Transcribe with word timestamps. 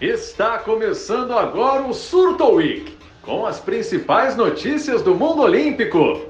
Está 0.00 0.58
começando 0.58 1.32
agora 1.32 1.84
o 1.84 1.92
Surto 1.92 2.52
Week, 2.52 2.96
com 3.20 3.44
as 3.44 3.58
principais 3.58 4.36
notícias 4.36 5.02
do 5.02 5.12
mundo 5.12 5.42
olímpico. 5.42 6.24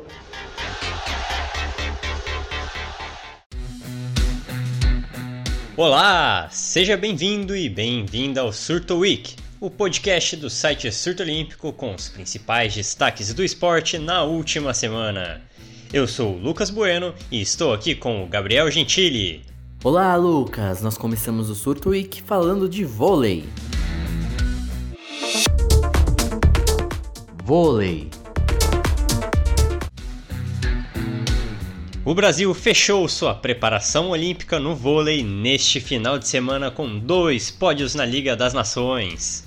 Olá, 5.76 6.48
seja 6.50 6.96
bem-vindo 6.96 7.54
e 7.54 7.68
bem-vinda 7.68 8.40
ao 8.40 8.54
Surto 8.54 9.00
Week, 9.00 9.36
o 9.60 9.68
podcast 9.68 10.34
do 10.36 10.48
site 10.48 10.90
Surto 10.90 11.22
Olímpico 11.22 11.70
com 11.70 11.94
os 11.94 12.08
principais 12.08 12.74
destaques 12.74 13.34
do 13.34 13.44
esporte 13.44 13.98
na 13.98 14.22
última 14.22 14.72
semana. 14.72 15.42
Eu 15.92 16.08
sou 16.08 16.36
o 16.36 16.38
Lucas 16.38 16.70
Bueno 16.70 17.14
e 17.30 17.42
estou 17.42 17.74
aqui 17.74 17.94
com 17.94 18.24
o 18.24 18.26
Gabriel 18.26 18.70
Gentili. 18.70 19.46
Olá, 19.84 20.16
Lucas! 20.16 20.82
Nós 20.82 20.98
começamos 20.98 21.48
o 21.48 21.54
Surto 21.54 21.90
Week 21.90 22.20
falando 22.22 22.68
de 22.68 22.84
vôlei. 22.84 23.44
Vôlei. 27.48 28.10
O 32.04 32.14
Brasil 32.14 32.52
fechou 32.52 33.08
sua 33.08 33.34
preparação 33.34 34.10
olímpica 34.10 34.60
no 34.60 34.76
vôlei 34.76 35.22
neste 35.22 35.80
final 35.80 36.18
de 36.18 36.28
semana 36.28 36.70
com 36.70 36.98
dois 36.98 37.50
pódios 37.50 37.94
na 37.94 38.04
Liga 38.04 38.36
das 38.36 38.52
Nações. 38.52 39.46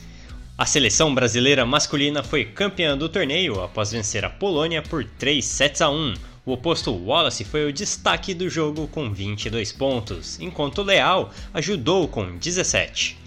A 0.57 0.65
seleção 0.65 1.13
brasileira 1.13 1.63
masculina 1.63 2.23
foi 2.23 2.43
campeã 2.43 2.97
do 2.97 3.07
torneio 3.07 3.61
após 3.61 3.91
vencer 3.91 4.25
a 4.25 4.31
Polônia 4.31 4.81
por 4.81 5.05
3 5.05 5.45
sets 5.45 5.79
a 5.79 5.91
1 5.91 6.15
o 6.43 6.53
oposto 6.53 6.91
Wallace 6.91 7.43
foi 7.43 7.69
o 7.69 7.71
destaque 7.71 8.33
do 8.33 8.49
jogo 8.49 8.87
com 8.87 9.13
22 9.13 9.71
pontos, 9.73 10.39
enquanto 10.39 10.81
Leal 10.81 11.29
ajudou 11.53 12.07
com 12.07 12.35
17. 12.35 13.21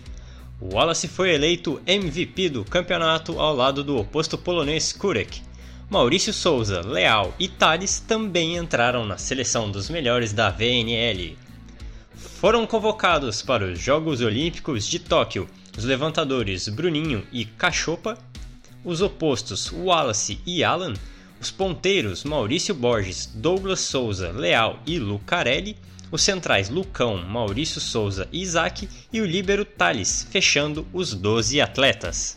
Wallace 0.61 1.09
foi 1.09 1.35
eleito 1.35 1.81
MVP 1.87 2.49
do 2.49 2.65
campeonato 2.65 3.39
ao 3.39 3.55
lado 3.55 3.83
do 3.83 3.97
oposto 3.97 4.39
polonês 4.39 4.93
Kurek. 4.93 5.43
Maurício 5.91 6.33
Souza, 6.33 6.81
Leal 6.81 7.35
e 7.39 7.49
Thales 7.49 8.01
também 8.01 8.57
entraram 8.57 9.05
na 9.05 9.19
seleção 9.19 9.71
dos 9.71 9.91
melhores 9.91 10.33
da 10.33 10.51
VNL. 10.51 11.37
Foram 12.15 12.67
convocados 12.67 13.43
para 13.43 13.65
os 13.65 13.79
Jogos 13.79 14.21
Olímpicos 14.21 14.87
de 14.87 14.99
Tóquio 14.99 15.49
os 15.77 15.85
levantadores 15.85 16.69
Bruninho 16.69 17.27
e 17.33 17.45
Cachopa, 17.45 18.17
os 18.85 19.01
opostos 19.03 19.73
Wallace 19.73 20.41
e 20.47 20.63
Alan 20.63 20.95
os 21.45 21.51
ponteiros 21.51 22.25
Maurício 22.25 22.75
Borges, 22.75 23.27
Douglas 23.27 23.81
Souza, 23.81 24.33
Leal 24.33 24.79
e 24.87 24.99
Lucarelli, 24.99 25.77
os 26.11 26.23
centrais 26.23 26.69
Lucão, 26.69 27.17
Maurício 27.17 27.81
Souza 27.81 28.29
e 28.33 28.43
Isaac 28.43 28.89
e 29.13 29.21
o 29.21 29.25
líbero 29.25 29.65
Thales, 29.65 30.27
fechando 30.31 30.87
os 30.93 31.15
12 31.15 31.61
atletas. 31.61 32.37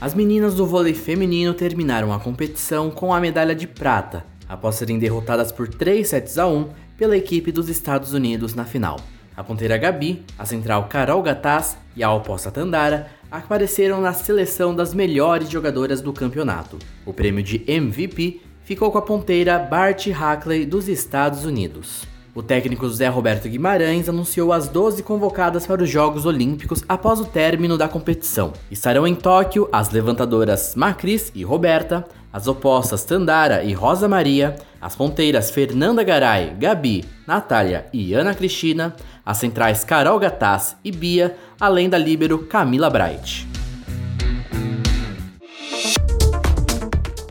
As 0.00 0.14
meninas 0.14 0.54
do 0.54 0.64
vôlei 0.64 0.94
feminino 0.94 1.52
terminaram 1.52 2.12
a 2.12 2.20
competição 2.20 2.90
com 2.90 3.12
a 3.12 3.20
medalha 3.20 3.54
de 3.54 3.66
prata, 3.66 4.24
após 4.48 4.76
serem 4.76 4.98
derrotadas 4.98 5.50
por 5.50 5.68
3 5.68 6.06
sets 6.06 6.38
a 6.38 6.46
1 6.46 6.68
pela 6.96 7.16
equipe 7.16 7.50
dos 7.50 7.68
Estados 7.68 8.12
Unidos 8.12 8.54
na 8.54 8.64
final. 8.64 9.00
A 9.36 9.44
ponteira 9.44 9.76
Gabi, 9.76 10.24
a 10.36 10.44
central 10.44 10.88
Carol 10.88 11.22
Gataz 11.22 11.76
e 11.94 12.02
a 12.02 12.12
oposta 12.12 12.50
Tandara 12.50 13.08
apareceram 13.30 14.00
na 14.00 14.12
seleção 14.12 14.74
das 14.74 14.94
melhores 14.94 15.48
jogadoras 15.48 16.00
do 16.00 16.12
campeonato. 16.12 16.78
O 17.04 17.12
prêmio 17.12 17.42
de 17.42 17.62
MVP 17.70 18.40
ficou 18.68 18.92
com 18.92 18.98
a 18.98 19.02
ponteira 19.02 19.58
Bart 19.58 20.08
Hackley 20.08 20.66
dos 20.66 20.90
Estados 20.90 21.46
Unidos. 21.46 22.02
O 22.34 22.42
técnico 22.42 22.86
José 22.86 23.08
Roberto 23.08 23.48
Guimarães 23.48 24.10
anunciou 24.10 24.52
as 24.52 24.68
12 24.68 25.02
convocadas 25.02 25.66
para 25.66 25.82
os 25.82 25.88
Jogos 25.88 26.26
Olímpicos 26.26 26.84
após 26.86 27.18
o 27.18 27.24
término 27.24 27.78
da 27.78 27.88
competição. 27.88 28.52
Estarão 28.70 29.06
em 29.06 29.14
Tóquio 29.14 29.70
as 29.72 29.88
levantadoras 29.88 30.74
Macris 30.74 31.32
e 31.34 31.42
Roberta, 31.42 32.06
as 32.30 32.46
opostas 32.46 33.04
Tandara 33.04 33.64
e 33.64 33.72
Rosa 33.72 34.06
Maria, 34.06 34.56
as 34.82 34.94
ponteiras 34.94 35.50
Fernanda 35.50 36.04
Garay, 36.04 36.54
Gabi, 36.58 37.06
Natália 37.26 37.86
e 37.90 38.12
Ana 38.12 38.34
Cristina, 38.34 38.94
as 39.24 39.38
centrais 39.38 39.82
Carol 39.82 40.18
Gataz 40.18 40.76
e 40.84 40.92
Bia, 40.92 41.34
além 41.58 41.88
da 41.88 41.96
líbero 41.96 42.40
Camila 42.40 42.90
Bright. 42.90 43.48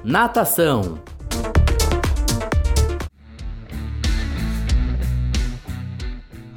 Natação 0.04 1.06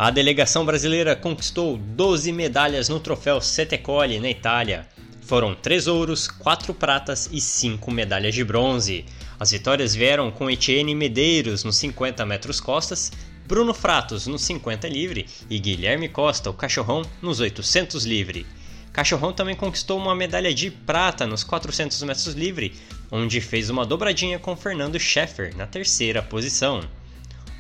A 0.02 0.10
delegação 0.10 0.64
brasileira 0.64 1.14
conquistou 1.14 1.76
12 1.76 2.32
medalhas 2.32 2.88
no 2.88 2.98
troféu 2.98 3.38
Setecoli 3.38 4.18
na 4.18 4.30
Itália. 4.30 4.88
Foram 5.20 5.54
3 5.54 5.86
ouros, 5.88 6.26
4 6.26 6.72
pratas 6.72 7.28
e 7.30 7.38
5 7.38 7.90
medalhas 7.90 8.34
de 8.34 8.42
bronze. 8.42 9.04
As 9.38 9.50
vitórias 9.50 9.94
vieram 9.94 10.30
com 10.30 10.50
Etienne 10.50 10.94
Medeiros 10.94 11.64
nos 11.64 11.76
50 11.76 12.24
metros 12.24 12.60
costas, 12.60 13.12
Bruno 13.46 13.74
Fratos 13.74 14.26
nos 14.26 14.40
50 14.40 14.88
livre 14.88 15.26
e 15.50 15.58
Guilherme 15.58 16.08
Costa, 16.08 16.48
o 16.48 16.54
cachorrão, 16.54 17.02
nos 17.20 17.38
800 17.38 18.06
livre. 18.06 18.46
Cachorrão 18.94 19.34
também 19.34 19.54
conquistou 19.54 19.98
uma 19.98 20.14
medalha 20.14 20.54
de 20.54 20.70
prata 20.70 21.26
nos 21.26 21.44
400 21.44 22.02
metros 22.04 22.28
livre, 22.28 22.72
onde 23.12 23.38
fez 23.38 23.68
uma 23.68 23.84
dobradinha 23.84 24.38
com 24.38 24.56
Fernando 24.56 24.98
Scheffer 24.98 25.54
na 25.54 25.66
terceira 25.66 26.22
posição. 26.22 26.80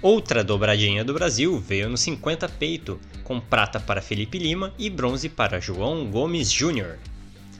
Outra 0.02 0.42
dobradinha 0.42 1.04
do 1.04 1.12
Brasil 1.12 1.58
veio 1.60 1.90
no 1.90 1.96
50 1.96 2.48
peito, 2.48 2.98
com 3.22 3.38
prata 3.38 3.78
para 3.78 4.00
Felipe 4.00 4.38
Lima 4.38 4.72
e 4.78 4.88
bronze 4.88 5.28
para 5.28 5.60
João 5.60 6.06
Gomes 6.06 6.50
Jr. 6.50 6.96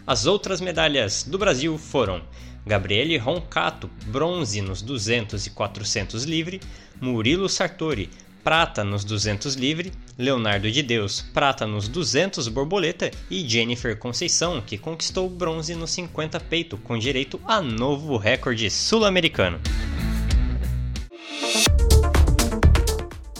As 0.07 0.25
outras 0.25 0.59
medalhas 0.59 1.23
do 1.23 1.37
Brasil 1.37 1.77
foram 1.77 2.23
Gabriele 2.67 3.19
Roncato, 3.19 3.91
bronze 4.07 4.63
nos 4.63 4.81
200 4.81 5.47
e 5.47 5.51
400 5.51 6.25
livre, 6.25 6.63
Murilo 6.99 7.47
Sartori, 7.47 8.09
prata 8.43 8.83
nos 8.83 9.05
200 9.05 9.55
livre, 9.57 9.93
Leonardo 10.17 10.71
de 10.71 10.83
Deus, 10.83 11.21
prata 11.21 11.67
nos 11.67 11.89
200 11.89 12.49
borboleta 12.49 13.11
e 13.31 13.47
Jennifer 13.47 13.99
Conceição, 13.99 14.63
que 14.63 14.79
conquistou 14.79 15.29
bronze 15.29 15.75
nos 15.75 15.91
50 15.91 16.41
peito, 16.41 16.79
com 16.79 16.97
direito 16.97 17.39
a 17.45 17.61
novo 17.61 18.17
recorde 18.17 18.71
sul-americano. 18.71 19.61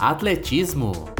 Atletismo 0.01 1.13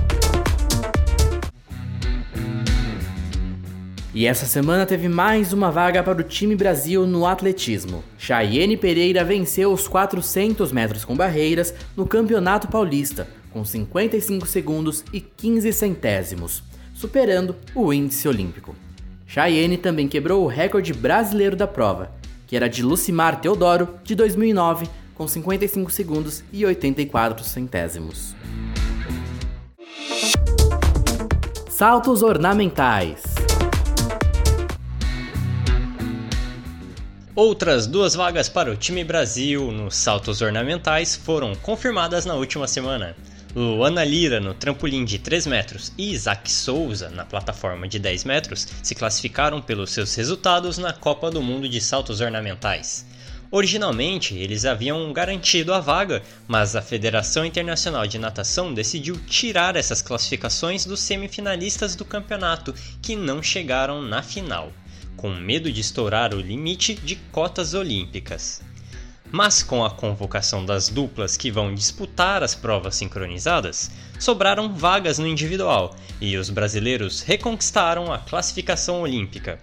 E 4.11 4.25
essa 4.25 4.47
semana 4.47 4.87
teve 4.87 5.07
mais 5.07 5.53
uma 5.53 5.69
vaga 5.69 6.01
para 6.01 6.19
o 6.19 6.23
time 6.23 6.55
Brasil 6.55 7.05
no 7.05 7.27
atletismo. 7.27 8.03
Chayenne 8.17 8.75
Pereira 8.75 9.23
venceu 9.23 9.71
os 9.71 9.87
400 9.87 10.71
metros 10.71 11.05
com 11.05 11.15
barreiras 11.15 11.75
no 11.95 12.07
Campeonato 12.07 12.69
Paulista, 12.69 13.27
com 13.51 13.63
55 13.63 14.47
segundos 14.47 15.05
e 15.13 15.21
15 15.21 15.71
centésimos, 15.73 16.63
superando 16.95 17.55
o 17.75 17.93
índice 17.93 18.27
olímpico. 18.27 18.75
Chayenne 19.27 19.77
também 19.77 20.07
quebrou 20.07 20.43
o 20.43 20.47
recorde 20.47 20.91
brasileiro 20.91 21.55
da 21.55 21.67
prova, 21.67 22.11
que 22.47 22.55
era 22.55 22.67
de 22.67 22.81
Lucimar 22.81 23.41
Teodoro, 23.41 23.89
de 24.03 24.15
2009, 24.15 24.89
com 25.13 25.27
55 25.27 25.91
segundos 25.91 26.43
e 26.51 26.65
84 26.65 27.43
centésimos. 27.43 28.33
Saltos 31.81 32.21
ornamentais. 32.21 33.23
Outras 37.35 37.87
duas 37.87 38.13
vagas 38.13 38.47
para 38.47 38.71
o 38.71 38.77
time 38.77 39.03
Brasil 39.03 39.71
nos 39.71 39.95
saltos 39.95 40.43
ornamentais 40.43 41.15
foram 41.15 41.55
confirmadas 41.55 42.23
na 42.23 42.35
última 42.35 42.67
semana. 42.67 43.15
Luana 43.55 44.03
Lira 44.03 44.39
no 44.39 44.53
trampolim 44.53 45.03
de 45.03 45.17
3 45.17 45.47
metros 45.47 45.91
e 45.97 46.13
Isaac 46.13 46.51
Souza 46.51 47.09
na 47.09 47.25
plataforma 47.25 47.87
de 47.87 47.97
10 47.97 48.25
metros 48.25 48.67
se 48.83 48.93
classificaram 48.93 49.59
pelos 49.59 49.89
seus 49.89 50.13
resultados 50.13 50.77
na 50.77 50.93
Copa 50.93 51.31
do 51.31 51.41
Mundo 51.41 51.67
de 51.67 51.81
Saltos 51.81 52.21
Ornamentais. 52.21 53.07
Originalmente, 53.51 54.33
eles 54.35 54.63
haviam 54.63 55.11
garantido 55.11 55.73
a 55.73 55.79
vaga, 55.79 56.23
mas 56.47 56.75
a 56.75 56.81
Federação 56.81 57.45
Internacional 57.45 58.07
de 58.07 58.17
Natação 58.17 58.73
decidiu 58.73 59.19
tirar 59.27 59.75
essas 59.75 60.01
classificações 60.01 60.85
dos 60.85 61.01
semifinalistas 61.01 61.93
do 61.93 62.05
campeonato, 62.05 62.73
que 63.01 63.15
não 63.15 63.43
chegaram 63.43 64.01
na 64.01 64.23
final 64.23 64.71
com 65.21 65.29
medo 65.29 65.71
de 65.71 65.81
estourar 65.81 66.33
o 66.33 66.41
limite 66.41 66.95
de 66.95 67.15
cotas 67.15 67.75
olímpicas. 67.75 68.59
Mas 69.31 69.61
com 69.61 69.85
a 69.85 69.91
convocação 69.91 70.65
das 70.65 70.89
duplas 70.89 71.37
que 71.37 71.51
vão 71.51 71.75
disputar 71.75 72.41
as 72.41 72.55
provas 72.55 72.95
sincronizadas, 72.95 73.91
sobraram 74.19 74.73
vagas 74.73 75.19
no 75.19 75.27
individual 75.27 75.95
e 76.19 76.35
os 76.37 76.49
brasileiros 76.49 77.21
reconquistaram 77.21 78.11
a 78.11 78.17
classificação 78.17 79.01
olímpica. 79.01 79.59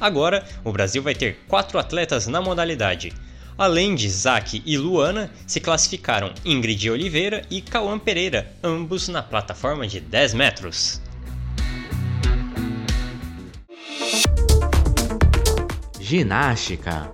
Agora, 0.00 0.42
o 0.64 0.72
Brasil 0.72 1.02
vai 1.02 1.14
ter 1.14 1.44
quatro 1.46 1.78
atletas 1.78 2.26
na 2.26 2.40
modalidade. 2.40 3.12
Além 3.56 3.94
de 3.94 4.08
Zack 4.08 4.60
e 4.66 4.76
Luana, 4.76 5.30
se 5.46 5.60
classificaram 5.60 6.34
Ingrid 6.44 6.90
Oliveira 6.90 7.42
e 7.48 7.60
Cauã 7.60 7.96
Pereira, 7.96 8.52
ambos 8.60 9.06
na 9.06 9.22
plataforma 9.22 9.86
de 9.86 10.00
10 10.00 10.34
metros. 10.34 11.00
Ginástica. 16.00 17.08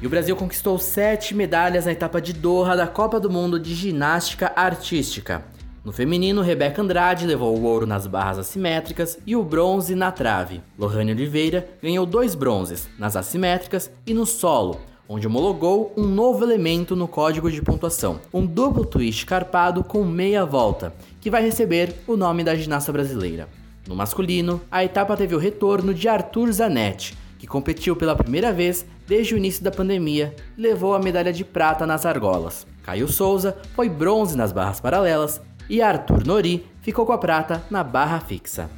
E 0.00 0.06
o 0.06 0.10
Brasil 0.10 0.34
conquistou 0.34 0.78
sete 0.78 1.34
medalhas 1.34 1.84
na 1.84 1.92
etapa 1.92 2.18
de 2.18 2.32
Doha 2.32 2.74
da 2.74 2.86
Copa 2.86 3.20
do 3.20 3.28
Mundo 3.28 3.60
de 3.60 3.74
Ginástica 3.74 4.50
Artística. 4.56 5.44
No 5.82 5.92
feminino, 5.92 6.42
Rebeca 6.42 6.82
Andrade 6.82 7.26
levou 7.26 7.56
o 7.56 7.62
ouro 7.62 7.86
nas 7.86 8.06
barras 8.06 8.38
assimétricas 8.38 9.18
e 9.26 9.34
o 9.34 9.42
bronze 9.42 9.94
na 9.94 10.12
trave. 10.12 10.60
Lohane 10.78 11.12
Oliveira 11.12 11.66
ganhou 11.82 12.04
dois 12.04 12.34
bronzes, 12.34 12.86
nas 12.98 13.16
assimétricas 13.16 13.90
e 14.06 14.12
no 14.12 14.26
solo, 14.26 14.78
onde 15.08 15.26
homologou 15.26 15.94
um 15.96 16.04
novo 16.04 16.44
elemento 16.44 16.94
no 16.94 17.08
código 17.08 17.50
de 17.50 17.62
pontuação, 17.62 18.20
um 18.30 18.44
duplo 18.44 18.84
twist 18.84 19.24
carpado 19.24 19.82
com 19.82 20.04
meia 20.04 20.44
volta, 20.44 20.92
que 21.18 21.30
vai 21.30 21.42
receber 21.42 21.94
o 22.06 22.14
nome 22.14 22.44
da 22.44 22.54
ginasta 22.54 22.92
brasileira. 22.92 23.48
No 23.88 23.96
masculino, 23.96 24.60
a 24.70 24.84
etapa 24.84 25.16
teve 25.16 25.34
o 25.34 25.38
retorno 25.38 25.94
de 25.94 26.06
Arthur 26.08 26.52
Zanetti, 26.52 27.16
que 27.38 27.46
competiu 27.46 27.96
pela 27.96 28.14
primeira 28.14 28.52
vez 28.52 28.84
desde 29.08 29.34
o 29.34 29.38
início 29.38 29.64
da 29.64 29.70
pandemia 29.70 30.36
e 30.58 30.60
levou 30.60 30.94
a 30.94 30.98
medalha 30.98 31.32
de 31.32 31.42
prata 31.42 31.86
nas 31.86 32.04
argolas. 32.04 32.66
Caio 32.82 33.08
Souza 33.08 33.56
foi 33.74 33.88
bronze 33.88 34.36
nas 34.36 34.52
barras 34.52 34.78
paralelas 34.78 35.40
e 35.70 35.80
Arthur 35.80 36.26
Nori 36.26 36.66
ficou 36.82 37.06
com 37.06 37.12
a 37.12 37.18
prata 37.18 37.64
na 37.70 37.84
barra 37.84 38.18
fixa. 38.18 38.68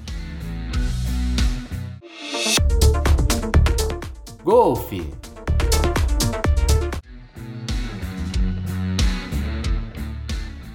Golfe 4.45 5.03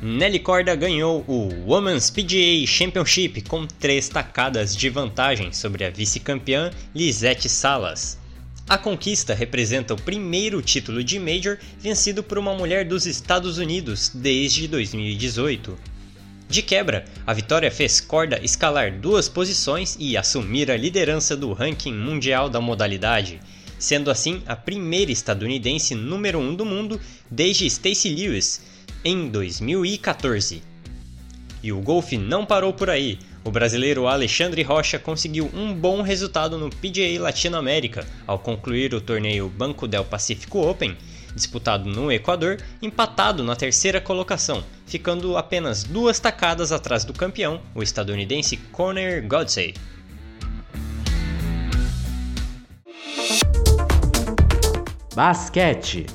Nelly 0.01 0.39
Corda 0.39 0.75
ganhou 0.75 1.23
o 1.27 1.49
Women's 1.71 2.09
PGA 2.09 2.65
Championship 2.65 3.41
com 3.41 3.67
três 3.67 4.09
tacadas 4.09 4.75
de 4.75 4.89
vantagem 4.89 5.53
sobre 5.53 5.83
a 5.83 5.91
vice-campeã 5.91 6.71
Lisette 6.95 7.47
Salas. 7.47 8.17
A 8.67 8.77
conquista 8.77 9.33
representa 9.33 9.93
o 9.93 10.01
primeiro 10.01 10.61
título 10.61 11.03
de 11.03 11.19
Major 11.19 11.59
vencido 11.79 12.23
por 12.23 12.37
uma 12.37 12.53
mulher 12.53 12.85
dos 12.85 13.05
Estados 13.05 13.57
Unidos 13.57 14.09
desde 14.13 14.67
2018. 14.67 15.96
De 16.49 16.61
quebra, 16.61 17.03
a 17.25 17.33
vitória 17.33 17.69
fez 17.69 17.99
Corda 17.99 18.39
escalar 18.41 18.91
duas 18.99 19.27
posições 19.27 19.97
e 19.99 20.15
assumir 20.15 20.71
a 20.71 20.77
liderança 20.77 21.35
do 21.35 21.51
ranking 21.51 21.93
mundial 21.93 22.49
da 22.49 22.61
modalidade, 22.61 23.41
sendo 23.77 24.09
assim 24.09 24.41
a 24.45 24.55
primeira 24.55 25.11
estadunidense 25.11 25.93
número 25.93 26.39
1 26.39 26.41
um 26.41 26.55
do 26.55 26.65
mundo 26.65 27.01
desde 27.29 27.69
Stacey 27.69 28.15
Lewis 28.15 28.61
em 29.03 29.27
2014. 29.27 30.63
E 31.61 31.71
o 31.73 31.81
golfe 31.81 32.17
não 32.17 32.45
parou 32.45 32.71
por 32.71 32.89
aí. 32.89 33.19
O 33.43 33.51
brasileiro 33.51 34.07
Alexandre 34.07 34.61
Rocha 34.61 34.97
conseguiu 34.97 35.51
um 35.53 35.73
bom 35.73 36.01
resultado 36.01 36.57
no 36.57 36.69
PGA 36.69 37.19
Latinoamérica 37.19 38.05
ao 38.25 38.39
concluir 38.39 38.93
o 38.93 39.01
torneio 39.01 39.49
Banco 39.49 39.85
del 39.85 40.05
Pacífico 40.05 40.59
Open 40.59 40.95
disputado 41.37 41.89
no 41.89 42.11
Equador, 42.11 42.57
empatado 42.81 43.43
na 43.43 43.55
terceira 43.55 44.01
colocação, 44.01 44.61
ficando 44.85 45.37
apenas 45.37 45.83
duas 45.83 46.19
tacadas 46.19 46.73
atrás 46.73 47.05
do 47.05 47.13
campeão, 47.13 47.61
o 47.73 47.81
estadunidense 47.81 48.57
Conor 48.57 49.21
Godsey. 49.21 49.73
Basquete 55.15 56.05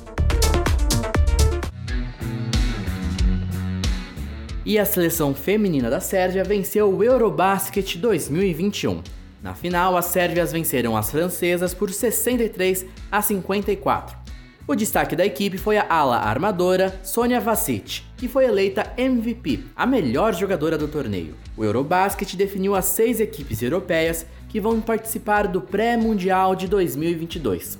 E 4.65 4.79
a 4.79 4.85
seleção 4.85 5.33
feminina 5.33 5.89
da 5.89 5.99
Sérvia 5.99 6.43
venceu 6.43 6.89
o 6.89 7.03
Eurobasket 7.03 7.97
2021. 7.97 9.01
Na 9.41 9.53
final, 9.53 9.97
as 9.97 10.05
sérvias 10.05 10.53
venceram 10.53 10.95
as 10.95 11.11
francesas 11.11 11.73
por 11.73 11.91
63 11.91 12.85
a 13.11 13.21
54. 13.21 14.22
O 14.65 14.75
destaque 14.75 15.13
da 15.13 15.25
equipe 15.25 15.57
foi 15.57 15.77
a 15.77 15.85
ala 15.89 16.17
armadora 16.17 16.97
Sônia 17.03 17.41
Vasic, 17.41 18.01
que 18.15 18.29
foi 18.29 18.45
eleita 18.45 18.93
MVP, 18.97 19.65
a 19.75 19.85
melhor 19.85 20.33
jogadora 20.33 20.77
do 20.77 20.87
torneio. 20.87 21.35
O 21.57 21.65
Eurobasket 21.65 22.37
definiu 22.37 22.73
as 22.73 22.85
seis 22.85 23.19
equipes 23.19 23.61
europeias 23.61 24.25
que 24.47 24.61
vão 24.61 24.79
participar 24.79 25.47
do 25.47 25.59
Pré-Mundial 25.59 26.55
de 26.55 26.69
2022. 26.69 27.77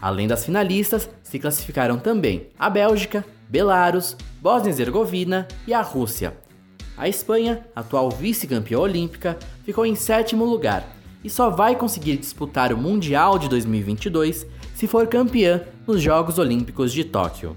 Além 0.00 0.28
das 0.28 0.44
finalistas, 0.44 1.10
se 1.20 1.36
classificaram 1.40 1.98
também 1.98 2.46
a 2.56 2.70
Bélgica, 2.70 3.24
Belarus, 3.48 4.16
Bósnia-Herzegovina 4.40 5.48
e 5.66 5.74
a 5.74 5.82
Rússia. 5.82 6.36
A 6.96 7.08
Espanha, 7.08 7.66
atual 7.74 8.08
vice-campeã 8.08 8.78
olímpica, 8.78 9.36
ficou 9.64 9.84
em 9.84 9.96
sétimo 9.96 10.44
lugar 10.44 10.86
e 11.22 11.30
só 11.30 11.50
vai 11.50 11.76
conseguir 11.76 12.16
disputar 12.16 12.72
o 12.72 12.78
Mundial 12.78 13.38
de 13.38 13.48
2022 13.48 14.46
se 14.74 14.86
for 14.86 15.06
campeã 15.06 15.62
nos 15.86 16.00
Jogos 16.00 16.38
Olímpicos 16.38 16.92
de 16.92 17.04
Tóquio. 17.04 17.56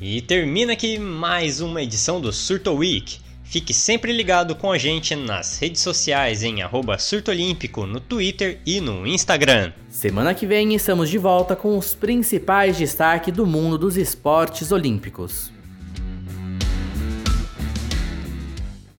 E 0.00 0.20
termina 0.22 0.72
aqui 0.72 0.98
mais 0.98 1.60
uma 1.60 1.82
edição 1.82 2.20
do 2.20 2.32
Surto 2.32 2.72
Week. 2.72 3.20
Fique 3.44 3.74
sempre 3.74 4.12
ligado 4.12 4.54
com 4.54 4.70
a 4.70 4.78
gente 4.78 5.14
nas 5.16 5.58
redes 5.58 5.82
sociais 5.82 6.42
em 6.42 6.58
surtolímpico 6.98 7.84
no 7.84 8.00
Twitter 8.00 8.60
e 8.64 8.80
no 8.80 9.06
Instagram. 9.06 9.72
Semana 9.88 10.34
que 10.34 10.46
vem 10.46 10.74
estamos 10.74 11.10
de 11.10 11.18
volta 11.18 11.54
com 11.56 11.76
os 11.76 11.92
principais 11.92 12.78
destaques 12.78 13.34
do 13.34 13.44
mundo 13.44 13.76
dos 13.76 13.96
esportes 13.96 14.70
olímpicos. 14.72 15.50